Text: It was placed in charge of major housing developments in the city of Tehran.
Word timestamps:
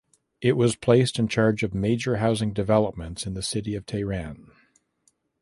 It 0.41 0.53
was 0.53 0.75
placed 0.75 1.19
in 1.19 1.27
charge 1.27 1.61
of 1.61 1.75
major 1.75 2.15
housing 2.15 2.53
developments 2.53 3.27
in 3.27 3.35
the 3.35 3.43
city 3.43 3.75
of 3.75 3.85
Tehran. 3.85 4.49